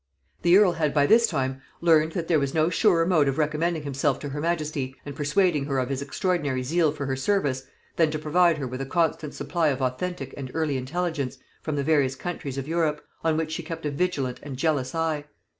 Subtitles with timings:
[0.41, 3.83] The earl had by this time learned, that there was no surer mode of recommending
[3.83, 8.09] himself to her majesty, and persuading her of his extraordinary zeal for her service, than
[8.09, 12.15] to provide her with a constant supply of authentic and early intelligence from the various
[12.15, 15.25] countries of Europe, on which she kept a vigilant and jealous eye.